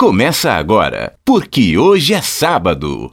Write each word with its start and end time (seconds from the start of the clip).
começa 0.00 0.52
agora, 0.52 1.12
porque 1.26 1.76
hoje 1.76 2.14
é 2.14 2.22
sábado. 2.22 3.12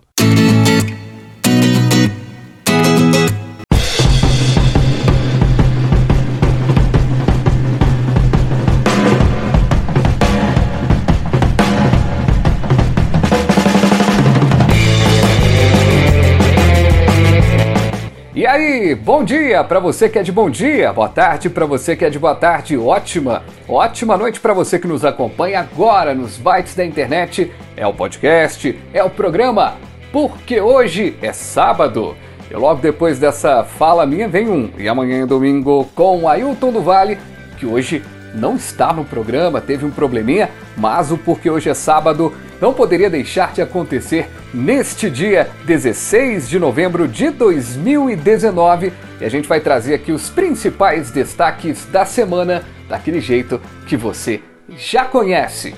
E 18.38 18.46
aí, 18.46 18.94
bom 18.94 19.24
dia 19.24 19.64
para 19.64 19.80
você 19.80 20.08
que 20.08 20.20
é 20.20 20.22
de 20.22 20.32
bom 20.32 20.48
dia, 20.48 20.94
boa 20.94 21.10
tarde 21.10 21.50
para 21.50 21.66
você 21.66 21.96
que 21.96 22.06
é 22.06 22.10
de 22.12 22.20
boa 22.20 22.36
tarde, 22.36 22.78
ótima, 22.78 23.42
ótima 23.68 24.16
noite 24.16 24.40
para 24.40 24.54
você 24.54 24.78
que 24.78 24.88
nos 24.88 25.04
acompanha 25.04 25.62
agora 25.62 26.14
nos 26.14 26.38
bytes 26.38 26.76
da 26.76 26.86
internet. 26.86 27.52
É 27.76 27.88
o 27.88 27.96
podcast, 27.96 28.80
é 28.94 29.04
o 29.04 29.10
programa, 29.10 29.74
porque 30.12 30.62
hoje 30.62 31.18
é 31.20 31.34
sábado. 31.34 32.16
E 32.48 32.54
logo 32.54 32.80
depois 32.80 33.18
dessa 33.18 33.64
fala 33.64 34.06
minha 34.06 34.28
vem 34.28 34.48
um, 34.48 34.70
e 34.78 34.88
amanhã 34.88 35.24
é 35.24 35.26
domingo 35.26 35.86
com 35.96 36.30
Ailton 36.30 36.72
do 36.72 36.82
Vale, 36.84 37.18
que 37.58 37.66
hoje 37.66 38.04
não 38.36 38.56
está 38.56 38.94
no 38.94 39.04
programa, 39.04 39.60
teve 39.60 39.84
um 39.84 39.90
probleminha, 39.90 40.52
mas 40.78 41.12
o 41.12 41.18
Porque 41.18 41.50
Hoje 41.50 41.72
é 41.72 41.74
Sábado 41.74 42.32
não 42.60 42.74
poderia 42.74 43.10
deixar 43.10 43.54
de 43.54 43.62
acontecer 43.62 44.30
neste 44.54 45.10
dia 45.10 45.50
16 45.66 46.50
de 46.50 46.60
novembro 46.60 47.08
de 47.08 47.30
2019 47.30 48.92
e 49.20 49.26
a 49.26 49.30
gente 49.30 49.48
vai 49.48 49.60
trazer 49.60 49.94
aqui 49.94 50.12
os 50.12 50.30
principais 50.30 51.12
destaques 51.12 51.86
da 51.86 52.06
semana 52.06 52.64
daquele 52.88 53.20
jeito 53.20 53.62
que 53.88 53.98
você 53.98 54.42
já 54.70 55.06
conhece. 55.06 55.76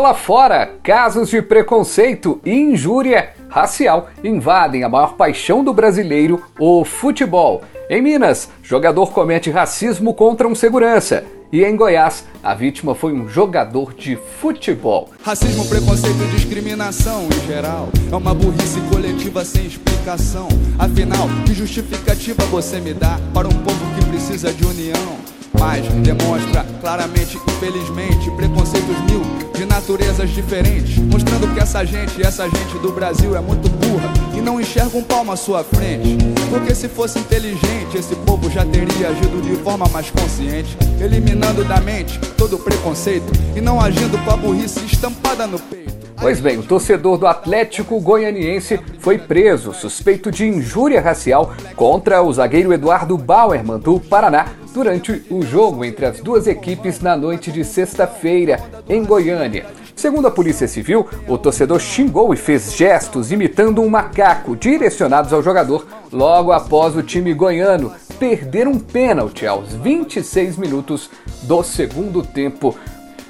Bola 0.00 0.14
fora! 0.14 0.78
Casos 0.82 1.28
de 1.28 1.42
preconceito 1.42 2.40
e 2.42 2.54
injúria 2.54 3.34
racial 3.50 4.08
invadem 4.24 4.82
a 4.82 4.88
maior 4.88 5.12
paixão 5.12 5.62
do 5.62 5.74
brasileiro, 5.74 6.42
o 6.58 6.86
futebol. 6.86 7.60
Em 7.90 8.00
Minas, 8.00 8.48
jogador 8.62 9.12
comete 9.12 9.50
racismo 9.50 10.14
contra 10.14 10.48
um 10.48 10.54
segurança. 10.54 11.22
E 11.52 11.62
em 11.62 11.76
Goiás, 11.76 12.24
a 12.42 12.54
vítima 12.54 12.94
foi 12.94 13.12
um 13.12 13.28
jogador 13.28 13.92
de 13.92 14.16
futebol. 14.16 15.10
Racismo, 15.22 15.68
preconceito 15.68 16.22
e 16.22 16.34
discriminação 16.34 17.24
em 17.24 17.46
geral 17.46 17.90
é 18.10 18.16
uma 18.16 18.32
burrice 18.32 18.80
coletiva 18.90 19.44
sem 19.44 19.66
explicação. 19.66 20.48
Afinal, 20.78 21.28
que 21.44 21.52
justificativa 21.52 22.42
você 22.46 22.80
me 22.80 22.94
dá 22.94 23.20
para 23.34 23.46
um 23.46 23.52
povo 23.52 23.94
que 23.96 24.06
precisa 24.06 24.50
de 24.50 24.64
união? 24.64 25.39
Mas 25.60 25.86
demonstra 26.02 26.64
claramente, 26.80 27.36
infelizmente, 27.36 28.30
preconceitos 28.30 28.98
mil 29.02 29.20
de 29.54 29.66
naturezas 29.66 30.30
diferentes, 30.30 30.96
mostrando 30.96 31.52
que 31.52 31.60
essa 31.60 31.84
gente, 31.84 32.22
essa 32.22 32.48
gente 32.48 32.78
do 32.78 32.90
Brasil 32.90 33.36
é 33.36 33.40
muito 33.40 33.68
burra 33.68 34.10
e 34.34 34.40
não 34.40 34.58
enxerga 34.58 34.96
um 34.96 35.02
palmo 35.02 35.32
à 35.32 35.36
sua 35.36 35.62
frente. 35.62 36.16
Porque 36.48 36.74
se 36.74 36.88
fosse 36.88 37.18
inteligente, 37.18 37.94
esse 37.94 38.16
povo 38.16 38.50
já 38.50 38.64
teria 38.64 39.10
agido 39.10 39.42
de 39.42 39.54
forma 39.62 39.86
mais 39.90 40.10
consciente, 40.10 40.74
eliminando 40.98 41.62
da 41.62 41.78
mente 41.78 42.18
todo 42.38 42.58
preconceito 42.58 43.30
e 43.54 43.60
não 43.60 43.78
agindo 43.78 44.16
com 44.24 44.30
a 44.30 44.36
burrice 44.38 44.82
estampada 44.86 45.46
no 45.46 45.58
peito. 45.58 45.90
Pois 46.18 46.40
bem, 46.40 46.58
o 46.58 46.62
torcedor 46.62 47.18
do 47.18 47.26
Atlético 47.26 48.00
Goianiense 48.00 48.80
foi 48.98 49.18
preso, 49.18 49.74
suspeito 49.74 50.30
de 50.30 50.46
injúria 50.46 51.00
racial 51.02 51.54
contra 51.76 52.22
o 52.22 52.32
zagueiro 52.32 52.72
Eduardo 52.72 53.16
Bauerman 53.16 53.78
do 53.78 53.98
Paraná 54.00 54.46
durante 54.72 55.22
o 55.30 55.42
jogo 55.42 55.84
entre 55.84 56.06
as 56.06 56.20
duas 56.20 56.46
equipes 56.46 57.00
na 57.00 57.16
noite 57.16 57.50
de 57.50 57.64
sexta-feira 57.64 58.60
em 58.88 59.04
Goiânia. 59.04 59.66
Segundo 59.94 60.28
a 60.28 60.30
Polícia 60.30 60.66
Civil, 60.66 61.06
o 61.28 61.36
torcedor 61.36 61.78
xingou 61.78 62.32
e 62.32 62.36
fez 62.36 62.74
gestos 62.74 63.30
imitando 63.30 63.82
um 63.82 63.88
macaco 63.88 64.56
direcionados 64.56 65.32
ao 65.32 65.42
jogador 65.42 65.86
logo 66.10 66.52
após 66.52 66.96
o 66.96 67.02
time 67.02 67.34
goiano 67.34 67.92
perder 68.18 68.68
um 68.68 68.78
pênalti 68.78 69.46
aos 69.46 69.74
26 69.74 70.56
minutos 70.56 71.10
do 71.42 71.62
segundo 71.62 72.22
tempo. 72.22 72.76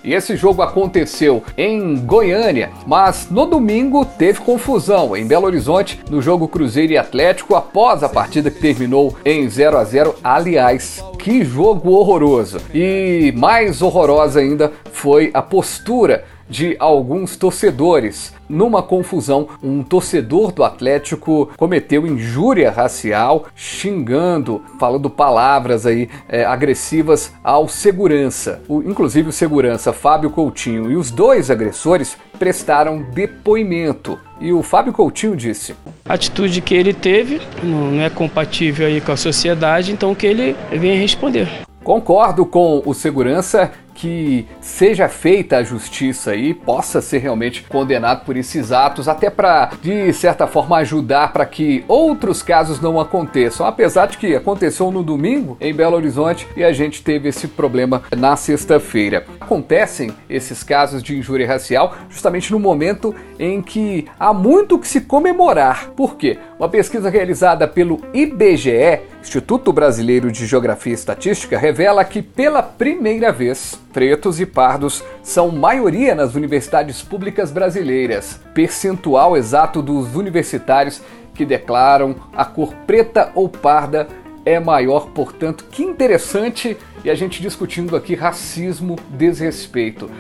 E 0.02 0.14
esse 0.14 0.36
jogo 0.36 0.62
aconteceu 0.62 1.42
em 1.56 1.96
Goiânia, 1.96 2.70
mas 2.86 3.28
no 3.30 3.44
domingo 3.46 4.04
teve 4.04 4.40
confusão 4.40 5.16
em 5.16 5.26
Belo 5.26 5.46
Horizonte 5.46 6.00
no 6.10 6.22
jogo 6.22 6.48
Cruzeiro 6.48 6.92
e 6.92 6.98
Atlético 6.98 7.54
após 7.54 8.02
a 8.02 8.08
partida 8.08 8.50
que 8.50 8.60
terminou 8.60 9.16
em 9.24 9.48
0 9.48 9.76
a 9.76 9.84
0. 9.84 10.14
Aliás, 10.24 11.04
que 11.18 11.44
jogo 11.44 11.90
horroroso! 11.90 12.58
E 12.72 13.32
mais 13.36 13.82
horrorosa 13.82 14.40
ainda 14.40 14.72
foi 14.92 15.30
a 15.34 15.42
postura 15.42 16.24
de 16.50 16.76
alguns 16.80 17.36
torcedores. 17.36 18.34
Numa 18.48 18.82
confusão, 18.82 19.48
um 19.62 19.84
torcedor 19.84 20.50
do 20.50 20.64
Atlético 20.64 21.48
cometeu 21.56 22.04
injúria 22.04 22.70
racial, 22.70 23.46
xingando, 23.54 24.60
falando 24.78 25.08
palavras 25.08 25.86
aí 25.86 26.10
é, 26.28 26.44
agressivas 26.44 27.32
ao 27.44 27.68
segurança. 27.68 28.60
O, 28.66 28.82
inclusive 28.82 29.28
o 29.28 29.32
segurança 29.32 29.92
Fábio 29.92 30.30
Coutinho 30.30 30.90
e 30.90 30.96
os 30.96 31.12
dois 31.12 31.48
agressores 31.48 32.18
prestaram 32.38 33.02
depoimento. 33.02 34.18
E 34.40 34.52
o 34.52 34.62
Fábio 34.62 34.92
Coutinho 34.92 35.36
disse: 35.36 35.76
A 36.04 36.14
atitude 36.14 36.60
que 36.60 36.74
ele 36.74 36.92
teve 36.92 37.40
não 37.62 38.00
é 38.00 38.10
compatível 38.10 38.86
aí 38.86 39.00
com 39.00 39.12
a 39.12 39.16
sociedade, 39.16 39.92
então 39.92 40.14
que 40.14 40.26
ele 40.26 40.56
venha 40.72 40.98
responder. 40.98 41.48
Concordo 41.84 42.44
com 42.44 42.82
o 42.84 42.92
segurança 42.92 43.70
que 44.00 44.46
seja 44.62 45.10
feita 45.10 45.58
a 45.58 45.62
justiça 45.62 46.34
e 46.34 46.54
possa 46.54 47.02
ser 47.02 47.18
realmente 47.18 47.62
condenado 47.64 48.24
por 48.24 48.34
esses 48.34 48.72
atos, 48.72 49.08
até 49.08 49.28
para, 49.28 49.72
de 49.82 50.10
certa 50.14 50.46
forma, 50.46 50.78
ajudar 50.78 51.34
para 51.34 51.44
que 51.44 51.84
outros 51.86 52.42
casos 52.42 52.80
não 52.80 52.98
aconteçam. 52.98 53.66
Apesar 53.66 54.06
de 54.06 54.16
que 54.16 54.34
aconteceu 54.34 54.90
no 54.90 55.02
domingo 55.02 55.58
em 55.60 55.74
Belo 55.74 55.96
Horizonte 55.96 56.48
e 56.56 56.64
a 56.64 56.72
gente 56.72 57.02
teve 57.02 57.28
esse 57.28 57.46
problema 57.46 58.02
na 58.16 58.36
sexta-feira. 58.36 59.26
Acontecem 59.38 60.10
esses 60.30 60.62
casos 60.62 61.02
de 61.02 61.18
injúria 61.18 61.46
racial 61.46 61.94
justamente 62.08 62.50
no 62.52 62.58
momento 62.58 63.14
em 63.38 63.60
que 63.60 64.06
há 64.18 64.32
muito 64.32 64.78
que 64.78 64.88
se 64.88 65.02
comemorar. 65.02 65.90
Por 65.90 66.16
quê? 66.16 66.38
Uma 66.58 66.68
pesquisa 66.70 67.10
realizada 67.10 67.68
pelo 67.68 68.00
IBGE, 68.14 69.00
Instituto 69.20 69.72
Brasileiro 69.72 70.32
de 70.32 70.46
Geografia 70.46 70.92
e 70.92 70.94
Estatística, 70.94 71.58
revela 71.58 72.04
que 72.04 72.22
pela 72.22 72.62
primeira 72.62 73.30
vez 73.30 73.78
pretos 73.92 74.40
e 74.40 74.46
pardos 74.46 75.02
são 75.22 75.50
maioria 75.50 76.14
nas 76.14 76.34
universidades 76.34 77.02
públicas 77.02 77.50
brasileiras. 77.50 78.40
Percentual 78.54 79.36
exato 79.36 79.82
dos 79.82 80.14
universitários 80.14 81.02
que 81.34 81.44
declaram 81.44 82.14
a 82.34 82.44
cor 82.44 82.74
preta 82.86 83.30
ou 83.34 83.48
parda 83.48 84.08
é 84.44 84.58
maior, 84.58 85.10
portanto, 85.10 85.66
que 85.70 85.82
interessante 85.82 86.76
e 87.04 87.10
a 87.10 87.14
gente 87.14 87.42
discutindo 87.42 87.94
aqui 87.96 88.14
racismo, 88.14 88.96
desrespeito. 89.10 90.10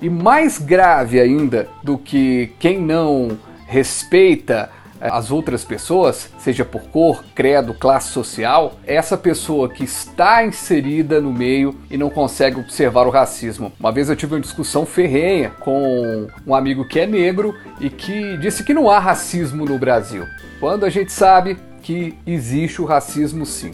E 0.00 0.08
mais 0.08 0.58
grave 0.58 1.20
ainda 1.20 1.68
do 1.82 1.98
que 1.98 2.52
quem 2.58 2.80
não 2.80 3.38
respeita 3.66 4.70
as 5.00 5.30
outras 5.30 5.64
pessoas, 5.64 6.30
seja 6.38 6.64
por 6.64 6.82
cor, 6.82 7.24
credo, 7.34 7.74
classe 7.74 8.08
social, 8.10 8.74
essa 8.86 9.16
pessoa 9.16 9.68
que 9.68 9.84
está 9.84 10.44
inserida 10.44 11.20
no 11.20 11.32
meio 11.32 11.74
e 11.90 11.96
não 11.96 12.10
consegue 12.10 12.58
observar 12.58 13.06
o 13.06 13.10
racismo. 13.10 13.72
Uma 13.78 13.92
vez 13.92 14.08
eu 14.08 14.16
tive 14.16 14.34
uma 14.34 14.40
discussão 14.40 14.84
ferrenha 14.84 15.50
com 15.60 16.26
um 16.46 16.54
amigo 16.54 16.86
que 16.86 17.00
é 17.00 17.06
negro 17.06 17.54
e 17.80 17.88
que 17.90 18.36
disse 18.38 18.64
que 18.64 18.74
não 18.74 18.90
há 18.90 18.98
racismo 18.98 19.64
no 19.64 19.78
Brasil, 19.78 20.24
quando 20.60 20.84
a 20.84 20.90
gente 20.90 21.12
sabe 21.12 21.56
que 21.82 22.18
existe 22.26 22.82
o 22.82 22.84
racismo 22.84 23.46
sim. 23.46 23.72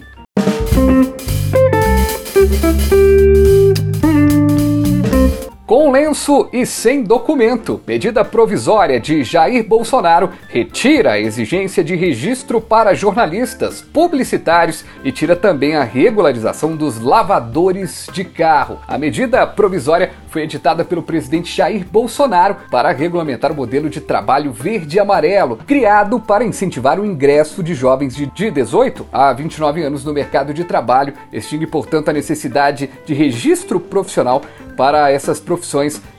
Com 5.65 5.89
lenço 5.89 6.47
e 6.53 6.63
sem 6.63 7.01
documento, 7.01 7.81
medida 7.87 8.23
provisória 8.23 8.99
de 8.99 9.23
Jair 9.23 9.67
Bolsonaro 9.67 10.29
retira 10.47 11.13
a 11.13 11.19
exigência 11.19 11.83
de 11.83 11.95
registro 11.95 12.61
para 12.61 12.93
jornalistas, 12.93 13.81
publicitários 13.81 14.85
e 15.03 15.11
tira 15.11 15.35
também 15.35 15.75
a 15.75 15.83
regularização 15.83 16.75
dos 16.75 16.99
lavadores 16.99 18.07
de 18.13 18.23
carro. 18.23 18.77
A 18.87 18.95
medida 18.99 19.47
provisória 19.47 20.11
foi 20.27 20.43
editada 20.43 20.85
pelo 20.85 21.01
presidente 21.01 21.55
Jair 21.55 21.83
Bolsonaro 21.83 22.57
para 22.69 22.91
regulamentar 22.91 23.51
o 23.51 23.55
modelo 23.55 23.89
de 23.89 23.99
trabalho 23.99 24.51
verde 24.51 24.97
e 24.97 24.99
amarelo, 24.99 25.57
criado 25.65 26.19
para 26.19 26.45
incentivar 26.45 26.99
o 26.99 27.05
ingresso 27.05 27.63
de 27.63 27.73
jovens 27.73 28.15
de 28.15 28.27
18 28.27 29.07
a 29.11 29.33
29 29.33 29.81
anos 29.81 30.05
no 30.05 30.13
mercado 30.13 30.53
de 30.53 30.63
trabalho, 30.63 31.15
extingue, 31.33 31.65
portanto, 31.65 32.09
a 32.09 32.13
necessidade 32.13 32.87
de 33.03 33.15
registro 33.15 33.79
profissional 33.79 34.43
para 34.75 35.09
essas 35.09 35.39
profissões, 35.39 35.54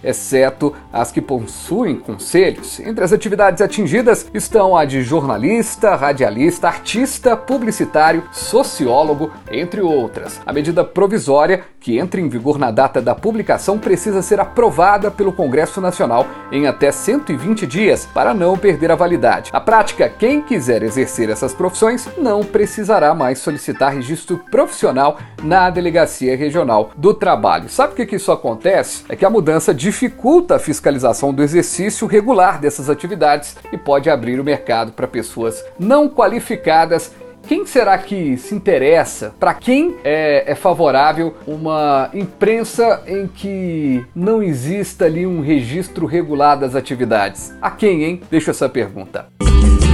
exceto 0.03 0.75
as 0.93 1.11
que 1.11 1.21
possuem 1.21 1.97
conselhos. 1.97 2.81
Entre 2.81 3.05
as 3.05 3.13
atividades 3.13 3.61
atingidas 3.61 4.31
estão 4.33 4.77
a 4.77 4.85
de 4.85 5.03
jornalista, 5.03 5.95
radialista, 5.95 6.69
artista, 6.69 7.37
publicitário, 7.37 8.25
sociólogo, 8.33 9.31
entre 9.51 9.81
outras. 9.81 10.41
A 10.47 10.53
medida 10.53 10.85
provisória, 10.85 11.65
que 11.81 11.99
entra 11.99 12.21
em 12.21 12.29
vigor 12.29 12.59
na 12.59 12.71
data 12.71 13.01
da 13.01 13.15
publicação, 13.15 13.79
precisa 13.79 14.23
ser 14.23 14.41
aprovada 14.41 15.11
pelo 15.11 15.33
Congresso 15.33 15.81
Nacional 15.81 16.27
em 16.51 16.67
até 16.67 16.91
120 16.91 17.67
dias 17.67 18.07
para 18.07 18.33
não 18.33 18.57
perder 18.57 18.91
a 18.91 18.97
validade. 18.97 19.53
Na 19.53 19.61
prática, 19.61 20.09
quem 20.09 20.41
quiser 20.41 20.83
exercer 20.83 21.31
essas 21.31 21.53
profissões 21.53 22.09
não 22.17 22.43
precisará 22.43 23.15
mais 23.15 23.39
solicitar 23.39 23.93
registro 23.93 24.39
profissional 24.51 25.19
na 25.43 25.71
Delegacia 25.71 26.37
Regional 26.37 26.91
do 26.97 27.13
Trabalho. 27.13 27.69
Sabe 27.69 27.93
o 27.93 28.07
que 28.07 28.17
isso 28.17 28.33
acontece 28.33 29.05
é 29.09 29.17
que 29.17 29.25
a 29.27 29.31
mudança 29.31 29.75
dificulta 29.75 30.57
a 30.57 30.59
fiscalização 30.59 31.35
do 31.35 31.43
exercício 31.43 32.07
regular 32.07 32.61
dessas 32.61 32.89
atividades 32.89 33.57
e 33.73 33.77
pode 33.77 34.09
abrir 34.09 34.39
o 34.39 34.45
mercado 34.45 34.93
para 34.93 35.07
pessoas 35.07 35.65
não 35.79 36.09
qualificadas 36.09 37.13
quem 37.47 37.65
será 37.65 37.97
que 37.97 38.37
se 38.37 38.57
interessa? 38.57 39.33
Para 39.39 39.55
quem 39.55 39.95
é, 40.03 40.51
é, 40.51 40.55
favorável 40.57 41.33
uma 41.47 42.11
imprensa 42.13 43.03
em 43.07 43.29
que 43.29 44.05
não 44.13 44.43
exista 44.43 45.05
ali 45.05 45.25
um 45.25 45.41
registro 45.41 46.07
regular 46.07 46.59
das 46.59 46.75
atividades? 46.75 47.55
A 47.63 47.71
quem, 47.71 48.03
hein? 48.03 48.21
Deixa 48.29 48.51
essa 48.51 48.69
pergunta. 48.69 49.27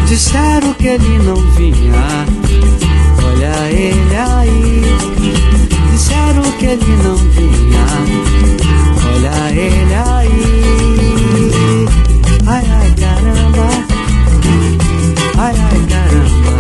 Disseram 0.07 0.73
que 0.73 0.89
ele 0.89 1.19
não 1.19 1.37
vinha, 1.37 1.93
olha 3.23 3.71
ele 3.71 4.17
aí. 4.17 4.83
Disseram 5.93 6.43
que 6.59 6.65
ele 6.65 6.97
não 7.03 7.17
vinha. 7.17 8.32
Ele 9.63 9.95
aí. 9.95 10.43
Ai, 12.49 12.65
ai, 12.69 12.95
caramba. 12.99 13.69
Ai, 15.39 15.55
ai, 15.55 15.81
caramba. 15.89 16.53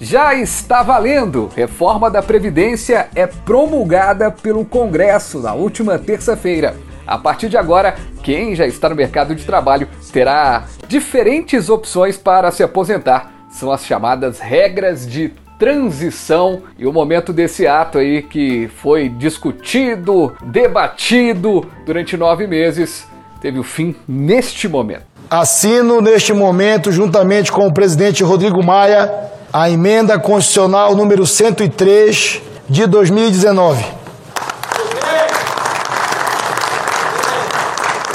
Já 0.00 0.34
está 0.36 0.84
valendo! 0.84 1.50
Reforma 1.56 2.08
da 2.08 2.22
Previdência 2.22 3.08
é 3.16 3.26
promulgada 3.26 4.30
pelo 4.30 4.64
Congresso 4.64 5.40
na 5.40 5.54
última 5.54 5.98
terça-feira. 5.98 6.76
A 7.04 7.18
partir 7.18 7.48
de 7.48 7.56
agora, 7.56 7.96
quem 8.22 8.54
já 8.54 8.64
está 8.64 8.88
no 8.88 8.94
mercado 8.94 9.34
de 9.34 9.44
trabalho 9.44 9.88
terá 10.12 10.66
diferentes 10.86 11.68
opções 11.68 12.16
para 12.16 12.52
se 12.52 12.62
aposentar. 12.62 13.32
São 13.50 13.72
as 13.72 13.84
chamadas 13.84 14.38
regras 14.38 15.04
de 15.04 15.32
transição 15.58 16.62
e 16.78 16.86
o 16.86 16.92
momento 16.92 17.32
desse 17.32 17.66
ato 17.66 17.98
aí 17.98 18.22
que 18.22 18.68
foi 18.76 19.08
discutido, 19.08 20.36
debatido 20.44 21.66
durante 21.84 22.16
nove 22.16 22.46
meses, 22.46 23.06
teve 23.40 23.58
o 23.58 23.62
fim 23.62 23.94
neste 24.06 24.68
momento. 24.68 25.04
Assino 25.30 26.00
neste 26.00 26.32
momento, 26.32 26.92
juntamente 26.92 27.50
com 27.50 27.66
o 27.66 27.72
presidente 27.72 28.22
Rodrigo 28.22 28.62
Maia, 28.62 29.12
a 29.52 29.68
emenda 29.70 30.18
constitucional 30.18 30.94
número 30.94 31.26
103 31.26 32.42
de 32.68 32.86
2019. 32.86 33.84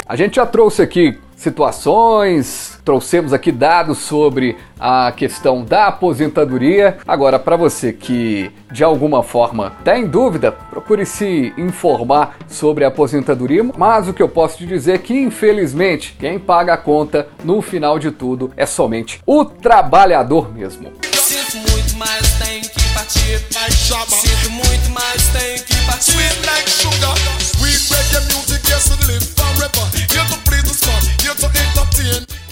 A 0.06 0.16
gente 0.16 0.36
já 0.36 0.46
trouxe 0.46 0.82
aqui 0.82 1.18
situações, 1.34 2.71
trouxemos 2.84 3.32
aqui 3.32 3.52
dados 3.52 3.98
sobre 3.98 4.56
a 4.78 5.12
questão 5.12 5.64
da 5.64 5.86
aposentadoria. 5.86 6.98
Agora, 7.06 7.38
para 7.38 7.56
você 7.56 7.92
que 7.92 8.50
de 8.70 8.82
alguma 8.82 9.22
forma 9.22 9.72
está 9.78 9.98
em 9.98 10.06
dúvida, 10.06 10.52
procure 10.52 11.06
se 11.06 11.52
informar 11.56 12.36
sobre 12.48 12.84
a 12.84 12.88
aposentadoria. 12.88 13.64
Mas 13.76 14.08
o 14.08 14.12
que 14.12 14.22
eu 14.22 14.28
posso 14.28 14.58
te 14.58 14.66
dizer 14.66 14.94
é 14.94 14.98
que, 14.98 15.14
infelizmente, 15.14 16.16
quem 16.18 16.38
paga 16.38 16.74
a 16.74 16.76
conta 16.76 17.28
no 17.44 17.62
final 17.62 17.98
de 17.98 18.10
tudo 18.10 18.52
é 18.56 18.66
somente 18.66 19.20
o 19.26 19.44
trabalhador 19.44 20.52
mesmo. 20.52 20.92
Sinto 21.14 21.58
muito, 21.70 21.96
mas 21.96 22.38
tenho 22.38 22.62
que 22.62 22.94
partir. 22.94 23.22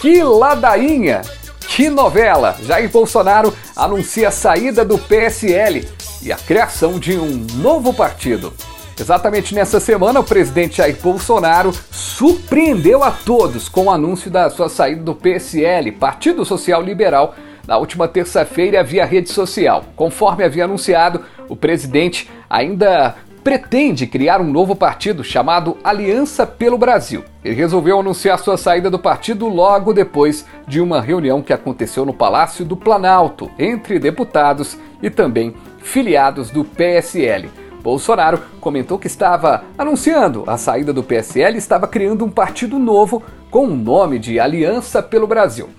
Que 0.00 0.22
ladainha! 0.22 1.20
Que 1.68 1.90
novela! 1.90 2.56
Jair 2.62 2.88
Bolsonaro 2.88 3.54
anuncia 3.76 4.28
a 4.28 4.30
saída 4.30 4.82
do 4.82 4.98
PSL 4.98 5.86
e 6.22 6.32
a 6.32 6.36
criação 6.36 6.98
de 6.98 7.18
um 7.18 7.46
novo 7.56 7.92
partido. 7.92 8.50
Exatamente 8.98 9.54
nessa 9.54 9.78
semana, 9.78 10.20
o 10.20 10.24
presidente 10.24 10.78
Jair 10.78 10.96
Bolsonaro 11.02 11.70
surpreendeu 11.90 13.04
a 13.04 13.10
todos 13.10 13.68
com 13.68 13.84
o 13.84 13.90
anúncio 13.90 14.30
da 14.30 14.48
sua 14.48 14.70
saída 14.70 15.02
do 15.02 15.14
PSL, 15.14 15.92
Partido 15.92 16.46
Social 16.46 16.80
Liberal, 16.80 17.34
na 17.66 17.76
última 17.76 18.08
terça-feira 18.08 18.82
via 18.82 19.04
rede 19.04 19.28
social. 19.28 19.84
Conforme 19.96 20.44
havia 20.44 20.64
anunciado, 20.64 21.26
o 21.46 21.54
presidente 21.54 22.26
ainda 22.48 23.16
pretende 23.42 24.06
criar 24.06 24.40
um 24.40 24.50
novo 24.50 24.76
partido 24.76 25.24
chamado 25.24 25.76
Aliança 25.82 26.46
pelo 26.46 26.76
Brasil. 26.76 27.24
Ele 27.44 27.54
resolveu 27.54 27.98
anunciar 27.98 28.38
sua 28.38 28.56
saída 28.56 28.90
do 28.90 28.98
partido 28.98 29.48
logo 29.48 29.92
depois 29.92 30.44
de 30.66 30.80
uma 30.80 31.00
reunião 31.00 31.42
que 31.42 31.52
aconteceu 31.52 32.04
no 32.04 32.12
Palácio 32.12 32.64
do 32.64 32.76
Planalto 32.76 33.50
entre 33.58 33.98
deputados 33.98 34.76
e 35.02 35.08
também 35.08 35.54
filiados 35.78 36.50
do 36.50 36.64
PSL. 36.64 37.50
Bolsonaro 37.82 38.42
comentou 38.60 38.98
que 38.98 39.06
estava 39.06 39.64
anunciando 39.78 40.44
a 40.46 40.58
saída 40.58 40.92
do 40.92 41.02
PSL 41.02 41.54
e 41.54 41.58
estava 41.58 41.88
criando 41.88 42.24
um 42.24 42.30
partido 42.30 42.78
novo 42.78 43.22
com 43.50 43.64
o 43.64 43.74
nome 43.76 44.18
de 44.18 44.38
Aliança 44.38 45.02
pelo 45.02 45.26
Brasil. 45.26 45.70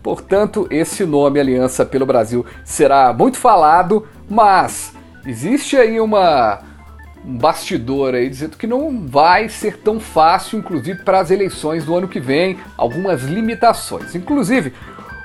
Portanto, 0.00 0.68
esse 0.70 1.04
nome 1.04 1.40
Aliança 1.40 1.84
pelo 1.84 2.06
Brasil 2.06 2.46
será 2.64 3.12
muito 3.12 3.36
falado, 3.36 4.06
mas 4.30 4.92
existe 5.26 5.76
aí 5.76 6.00
uma 6.00 6.60
um 7.24 7.36
bastidor 7.36 8.14
aí 8.14 8.28
dizendo 8.28 8.56
que 8.56 8.66
não 8.66 9.06
vai 9.06 9.48
ser 9.48 9.78
tão 9.78 10.00
fácil, 10.00 10.58
inclusive 10.58 11.02
para 11.02 11.20
as 11.20 11.30
eleições 11.30 11.84
do 11.84 11.94
ano 11.94 12.08
que 12.08 12.20
vem, 12.20 12.58
algumas 12.76 13.22
limitações. 13.22 14.14
Inclusive, 14.14 14.72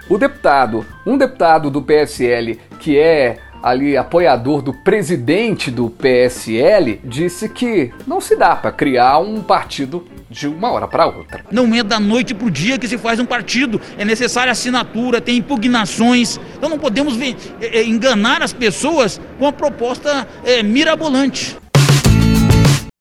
o 0.10 0.18
deputado, 0.18 0.86
um 1.06 1.18
deputado 1.18 1.70
do 1.70 1.82
PSL 1.82 2.60
que 2.80 2.98
é 2.98 3.38
ali 3.64 3.96
apoiador 3.96 4.62
do 4.62 4.74
presidente 4.74 5.72
do 5.72 5.90
PSL, 5.90 7.00
disse 7.02 7.48
que 7.48 7.94
não 8.06 8.20
se 8.20 8.36
dá 8.36 8.58
para 8.58 8.74
criar 8.74 9.20
um 9.20 9.42
partido 9.42 10.06
de 10.30 10.50
uma 10.50 10.70
hora 10.70 10.86
para 10.86 11.06
outra. 11.06 11.46
Não 11.50 11.74
é 11.74 11.82
da 11.82 11.98
noite 11.98 12.34
para 12.34 12.48
o 12.48 12.52
dia 12.52 12.78
que 12.78 12.88
se 12.90 12.98
faz 12.98 13.22
um 13.22 13.26
partido, 13.26 13.80
é 13.98 14.04
necessária 14.04 14.52
assinatura, 14.52 15.22
tem 15.22 15.38
impugnações. 15.38 16.38
Então 16.58 16.70
não 16.70 16.78
podemos 16.78 17.18
é, 17.22 17.36
é, 17.62 17.86
enganar 17.86 18.42
as 18.42 18.52
pessoas 18.52 19.22
com 19.40 19.48
a 19.48 19.54
proposta 19.54 20.28
é, 20.44 20.62
mirabolante. 20.62 21.63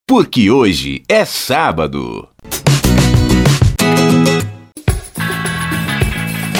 Porque 0.06 0.50
hoje 0.50 1.02
é 1.08 1.24
sábado. 1.24 2.28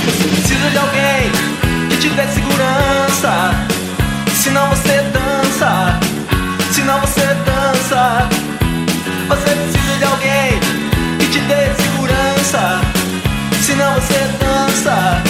Você 0.05 0.29
precisa 0.29 0.71
de 0.71 0.79
alguém 0.79 1.31
que 1.91 1.97
te 1.97 2.09
dê 2.11 2.27
segurança. 2.29 3.51
Senão 4.43 4.69
você 4.69 5.03
dança. 5.13 5.99
Senão 6.73 7.01
você 7.01 7.21
dança. 7.45 8.29
Você 9.29 9.51
precisa 9.51 9.99
de 9.99 10.05
alguém 10.05 10.61
que 11.19 11.27
te 11.27 11.41
dê 11.41 11.75
segurança. 11.83 12.81
Senão 13.61 13.95
você 13.95 14.21
dança. 14.39 15.23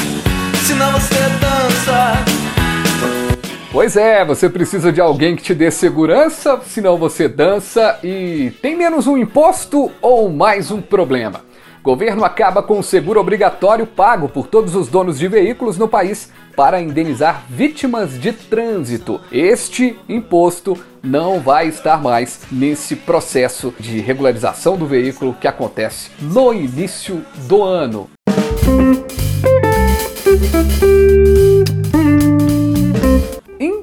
Senão 0.67 0.93
você 0.93 1.15
dança. 1.15 1.42
Pois 3.73 3.97
é, 3.97 4.23
você 4.23 4.51
precisa 4.51 4.93
de 4.93 5.01
alguém 5.01 5.35
que 5.35 5.43
te 5.43 5.55
dê 5.55 5.71
segurança, 5.71 6.61
senão 6.67 6.99
você 6.99 7.27
dança 7.27 7.99
e 8.05 8.53
tem 8.61 8.77
menos 8.77 9.07
um 9.07 9.17
imposto 9.17 9.91
ou 10.03 10.29
mais 10.29 10.71
um 10.71 10.83
problema. 10.83 11.41
Governo 11.83 12.23
acaba 12.23 12.63
com 12.63 12.79
o 12.79 12.83
seguro 12.83 13.19
obrigatório 13.19 13.87
pago 13.87 14.29
por 14.29 14.47
todos 14.47 14.77
os 14.77 14.89
donos 14.89 15.19
de 15.19 15.27
veículos 15.27 15.79
no 15.79 15.89
país 15.89 16.31
para 16.55 16.83
indenizar 16.83 17.47
vítimas 17.49 18.21
de 18.21 18.35
trânsito. 18.35 19.19
Este 19.33 19.99
imposto 20.07 20.77
não 21.03 21.41
vai 21.41 21.69
estar 21.69 22.01
mais 22.01 22.43
nesse 22.53 22.95
processo 22.95 23.73
de 23.81 24.01
regularização 24.01 24.77
do 24.77 24.85
veículo 24.87 25.35
que 25.41 25.49
acontece 25.49 26.11
no 26.21 26.53
início 26.53 27.25
do 27.49 27.63
ano. 27.63 28.11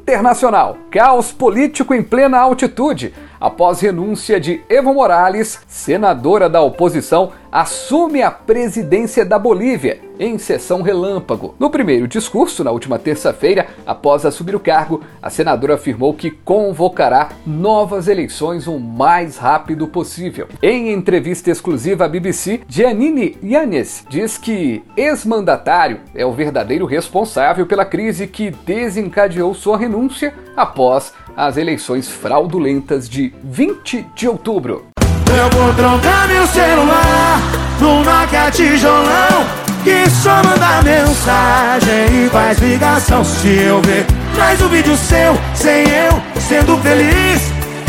Internacional. 0.10 0.76
Caos 0.90 1.32
político 1.32 1.94
em 1.94 2.02
plena 2.02 2.40
altitude 2.40 3.14
após 3.40 3.80
renúncia 3.80 4.40
de 4.40 4.62
Evo 4.70 4.94
Morales, 4.94 5.60
senadora 5.68 6.50
da 6.50 6.62
oposição, 6.62 7.32
assume 7.52 8.22
a 8.22 8.30
presidência 8.30 9.26
da 9.26 9.40
Bolívia 9.40 10.02
em 10.20 10.38
sessão 10.38 10.82
relâmpago. 10.82 11.56
No 11.58 11.70
primeiro 11.70 12.08
discurso, 12.08 12.64
na 12.64 12.72
última 12.72 13.00
terça-feira, 13.00 13.68
após 13.88 14.26
assumir 14.26 14.54
o 14.54 14.60
cargo, 14.60 15.02
a 15.22 15.30
senadora 15.30 15.76
afirmou 15.76 16.14
que 16.14 16.30
convocará 16.30 17.30
novas 17.48 18.08
eleições 18.08 18.68
o 18.68 18.78
mais 18.78 19.38
rápido 19.38 19.88
possível. 19.88 20.48
Em 20.62 20.92
entrevista 20.92 21.50
exclusiva 21.50 22.06
à 22.06 22.08
BBC, 22.10 22.62
Giannini 22.68 23.38
Yanes 23.42 24.06
diz 24.10 24.38
que 24.38 24.84
ex-mandatário 24.98 26.02
é 26.14 26.26
o 26.26 26.34
verdadeiro 26.34 26.86
responsável 26.86 27.66
pela 27.66 27.86
crise 27.86 28.28
que 28.28 28.52
desencadeou 28.52 29.54
sua 29.54 29.78
renúncia 29.78 30.34
após 30.56 31.14
as 31.36 31.56
eleições 31.56 32.10
fraudulentas 32.10 33.08
de 33.08 33.29
20 33.44 34.08
de 34.16 34.28
outubro. 34.28 34.88
Eu 35.30 35.50
vou 35.58 35.74
trocar 35.74 36.28
meu 36.28 36.46
celular 36.48 37.40
no 37.80 38.04
Nokia 38.04 38.50
tijolão 38.52 39.46
Que 39.84 40.10
só 40.10 40.42
manda 40.44 40.82
mensagem 40.82 42.26
e 42.26 42.30
faz 42.30 42.58
ligação. 42.60 43.24
Se 43.24 43.48
eu 43.48 43.82
ver 43.82 44.06
mais 44.38 44.62
um 44.62 44.70
vídeo 44.70 44.98
seu, 44.98 45.38
sem 45.54 45.88
eu, 45.90 46.22
sendo 46.42 46.78
feliz. 46.80 47.42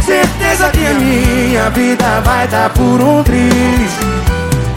Certeza 0.05 0.71
que 0.71 0.87
a 0.87 0.95
minha 0.95 1.71
vida 1.71 2.21
vai 2.25 2.47
dar 2.49 2.71
por 2.71 3.01
um 3.01 3.23
triz. 3.23 3.93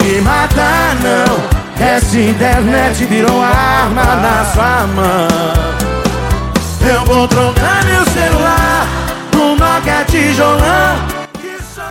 Me 0.04 0.22
matar 0.22 0.96
não, 1.02 1.86
essa 1.86 2.18
internet 2.18 3.06
virou 3.06 3.42
arma 3.42 4.04
na 4.04 4.46
sua 4.54 4.88
mão. 4.88 5.84
Eu 6.86 7.06
vou 7.06 7.28
trocar 7.28 7.84
meu 7.86 8.04
celular 8.06 8.73
Nokia 9.74 10.06
tijolão 10.06 11.23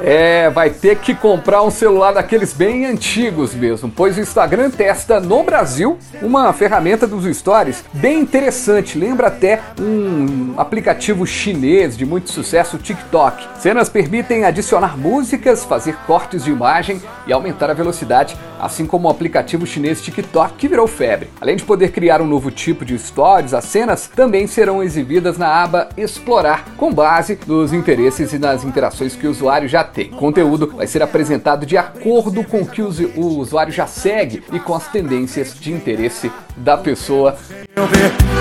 é, 0.02 0.50
vai 0.50 0.70
ter 0.70 0.98
que 0.98 1.14
comprar 1.14 1.62
um 1.62 1.70
celular 1.70 2.12
daqueles 2.12 2.52
bem 2.52 2.86
antigos 2.86 3.54
mesmo, 3.54 3.90
pois 3.94 4.16
o 4.16 4.20
Instagram 4.20 4.70
testa 4.70 5.20
no 5.20 5.42
Brasil 5.42 5.98
uma 6.20 6.52
ferramenta 6.52 7.06
dos 7.06 7.24
stories 7.36 7.84
bem 7.92 8.20
interessante. 8.20 8.98
Lembra 8.98 9.28
até 9.28 9.60
um 9.80 10.54
aplicativo 10.56 11.26
chinês 11.26 11.96
de 11.96 12.04
muito 12.04 12.30
sucesso, 12.30 12.76
o 12.76 12.80
TikTok. 12.80 13.46
Cenas 13.60 13.88
permitem 13.88 14.44
adicionar 14.44 14.98
músicas, 14.98 15.64
fazer 15.64 15.96
cortes 16.06 16.44
de 16.44 16.50
imagem 16.50 17.00
e 17.26 17.32
aumentar 17.32 17.70
a 17.70 17.74
velocidade, 17.74 18.36
assim 18.60 18.84
como 18.84 19.06
o 19.06 19.10
aplicativo 19.10 19.66
chinês 19.66 20.02
TikTok 20.02 20.54
que 20.54 20.68
virou 20.68 20.88
febre. 20.88 21.30
Além 21.40 21.56
de 21.56 21.64
poder 21.64 21.92
criar 21.92 22.20
um 22.20 22.26
novo 22.26 22.50
tipo 22.50 22.84
de 22.84 22.98
stories, 22.98 23.54
as 23.54 23.64
cenas 23.64 24.08
também 24.08 24.46
serão 24.46 24.82
exibidas 24.82 25.38
na 25.38 25.62
aba 25.62 25.88
Explorar, 25.96 26.64
com 26.76 26.92
base 26.92 27.38
nos 27.46 27.72
interesses 27.72 28.32
e 28.32 28.38
nas 28.38 28.64
interações 28.64 29.14
que 29.14 29.26
o 29.26 29.30
usuário 29.30 29.68
já 29.68 29.84
tem. 29.92 30.08
O 30.12 30.16
conteúdo 30.16 30.66
vai 30.76 30.86
ser 30.86 31.02
apresentado 31.02 31.66
de 31.66 31.76
acordo 31.76 32.42
com 32.44 32.62
o 32.62 32.66
que 32.66 32.82
o 32.82 33.26
usuário 33.38 33.72
já 33.72 33.86
segue 33.86 34.42
e 34.52 34.58
com 34.58 34.74
as 34.74 34.88
tendências 34.88 35.54
de 35.58 35.72
interesse 35.72 36.30
da 36.56 36.76
pessoa. 36.76 37.36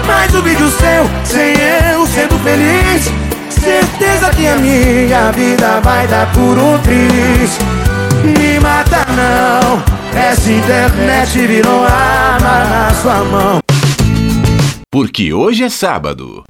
Mais 0.06 0.34
um 0.34 0.42
vídeo 0.42 0.70
seu, 0.70 1.04
sem 1.26 1.54
eu 1.94 2.06
sendo 2.08 2.38
feliz. 2.40 3.06
Certeza 3.50 4.32
que 4.32 4.48
a 4.48 4.56
minha 4.58 5.32
vida 5.32 5.80
vai 5.82 6.08
dar 6.08 6.32
por 6.34 6.58
um 6.58 6.80
triz. 6.80 7.60
Me 8.24 8.60
mata 8.60 9.06
não, 9.12 9.84
essa 10.20 10.52
internet 10.52 11.38
virou 11.48 11.84
arma 11.84 12.64
na 12.66 12.94
sua 12.96 13.24
mão. 13.26 13.60
Porque 14.90 15.34
hoje 15.34 15.64
é 15.64 15.70
sábado 15.70 16.44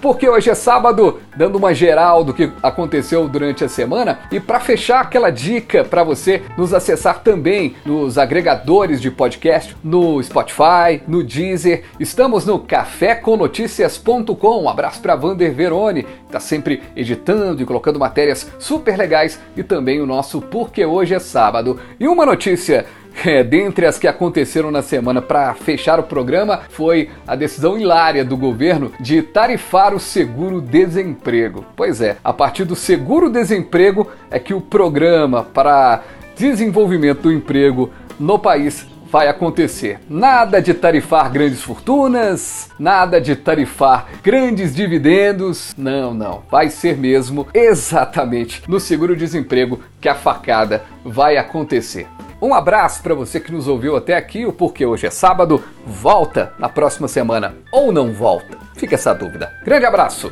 porque 0.00 0.28
hoje 0.28 0.50
é 0.50 0.54
sábado, 0.54 1.20
dando 1.36 1.56
uma 1.56 1.74
geral 1.74 2.24
do 2.24 2.34
que 2.34 2.50
aconteceu 2.62 3.28
durante 3.28 3.64
a 3.64 3.68
semana 3.68 4.20
e 4.30 4.38
para 4.38 4.60
fechar 4.60 5.00
aquela 5.00 5.30
dica 5.30 5.84
para 5.84 6.02
você 6.02 6.42
nos 6.56 6.74
acessar 6.74 7.22
também 7.22 7.76
nos 7.84 8.18
agregadores 8.18 9.00
de 9.00 9.10
podcast, 9.10 9.76
no 9.82 10.22
Spotify, 10.22 11.02
no 11.06 11.22
Deezer. 11.22 11.84
Estamos 11.98 12.46
no 12.46 12.58
cafécomnoticias.com. 12.58 14.62
Um 14.62 14.68
abraço 14.68 15.00
para 15.00 15.16
Vander 15.16 15.52
Verone, 15.52 16.06
está 16.26 16.40
sempre 16.40 16.82
editando 16.94 17.62
e 17.62 17.66
colocando 17.66 17.98
matérias 17.98 18.50
super 18.58 18.96
legais 18.96 19.40
e 19.56 19.62
também 19.62 20.00
o 20.00 20.06
nosso 20.06 20.40
Porque 20.40 20.84
hoje 20.84 21.14
é 21.14 21.18
sábado. 21.18 21.78
E 21.98 22.06
uma 22.06 22.26
notícia 22.26 22.86
é, 23.24 23.42
dentre 23.42 23.86
as 23.86 23.98
que 23.98 24.06
aconteceram 24.06 24.70
na 24.70 24.82
semana 24.82 25.22
para 25.22 25.54
fechar 25.54 25.98
o 25.98 26.04
programa 26.04 26.62
foi 26.70 27.10
a 27.26 27.34
decisão 27.34 27.78
hilária 27.78 28.24
do 28.24 28.36
governo 28.36 28.92
de 29.00 29.22
tarifar 29.22 29.94
o 29.94 30.00
seguro-desemprego. 30.00 31.64
Pois 31.74 32.00
é, 32.00 32.16
a 32.22 32.32
partir 32.32 32.64
do 32.64 32.76
seguro-desemprego 32.76 34.10
é 34.30 34.38
que 34.38 34.54
o 34.54 34.60
programa 34.60 35.42
para 35.42 36.02
desenvolvimento 36.36 37.22
do 37.22 37.32
emprego 37.32 37.90
no 38.18 38.38
país 38.38 38.86
vai 39.10 39.28
acontecer. 39.28 39.98
Nada 40.10 40.60
de 40.60 40.74
tarifar 40.74 41.30
grandes 41.30 41.62
fortunas, 41.62 42.70
nada 42.78 43.20
de 43.20 43.36
tarifar 43.36 44.08
grandes 44.22 44.74
dividendos. 44.74 45.74
Não, 45.78 46.12
não. 46.12 46.42
Vai 46.50 46.68
ser 46.68 46.96
mesmo 46.96 47.46
exatamente 47.54 48.62
no 48.68 48.80
seguro-desemprego 48.80 49.80
que 50.00 50.08
a 50.08 50.14
facada 50.14 50.84
vai 51.04 51.36
acontecer. 51.36 52.06
Um 52.40 52.52
abraço 52.52 53.02
para 53.02 53.14
você 53.14 53.40
que 53.40 53.50
nos 53.50 53.66
ouviu 53.66 53.96
até 53.96 54.14
aqui, 54.14 54.44
o 54.44 54.52
Porque 54.52 54.84
Hoje 54.84 55.06
é 55.06 55.10
Sábado. 55.10 55.62
Volta 55.86 56.52
na 56.58 56.68
próxima 56.68 57.08
semana 57.08 57.56
ou 57.72 57.90
não 57.90 58.12
volta? 58.12 58.58
Fica 58.76 58.94
essa 58.94 59.14
dúvida. 59.14 59.50
Grande 59.64 59.86
abraço! 59.86 60.30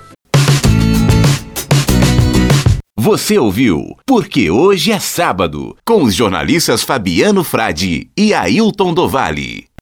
Você 2.96 3.38
ouviu 3.38 3.96
Porque 4.06 4.50
Hoje 4.50 4.92
é 4.92 4.98
Sábado, 4.98 5.76
com 5.84 6.02
os 6.02 6.14
jornalistas 6.14 6.82
Fabiano 6.82 7.42
Frade 7.42 8.10
e 8.16 8.34
Ailton 8.34 8.92
Dovale. 8.92 9.73